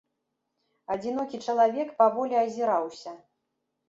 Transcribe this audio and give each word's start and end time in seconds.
Адзінокі 0.95 1.39
чалавек 1.47 1.91
паволі 1.99 2.35
азіраўся. 2.45 3.13